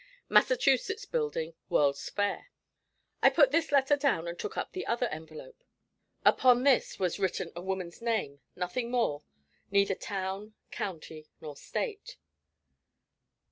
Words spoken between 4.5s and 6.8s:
up the other envelope. Upon